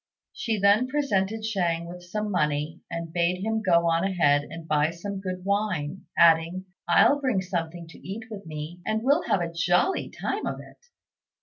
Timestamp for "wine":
5.45-6.07